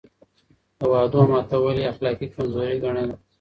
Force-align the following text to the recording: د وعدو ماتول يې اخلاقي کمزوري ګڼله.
د 0.77 0.79
وعدو 0.91 1.21
ماتول 1.31 1.75
يې 1.81 1.87
اخلاقي 1.91 2.27
کمزوري 2.33 2.75
ګڼله. 2.83 3.15